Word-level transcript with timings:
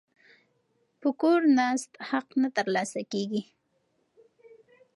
په 0.99 1.07
کور 1.21 1.41
ناست 1.57 1.91
حق 2.09 2.27
نه 2.41 2.49
ترلاسه 2.57 3.01
کیږي. 3.11 3.41